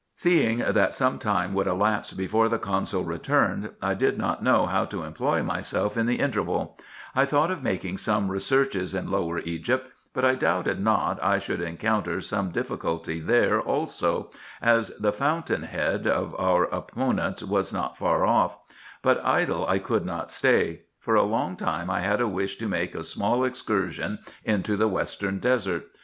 [0.15, 4.83] Seeing that some time would elapse before the consul returned, I did not know how
[4.85, 6.75] to employ myself in the interval:
[7.13, 11.61] I thought of making some researches in Lower Egypt, but I doubted not I should
[11.61, 18.25] encounter some difficulty there also, as the fountain head of our opponents was not far
[18.25, 18.57] off;
[19.03, 20.81] but idle I could not stay.
[20.97, 24.87] For a long time I had a wish to make a small excursion into the
[24.87, 25.85] western desert.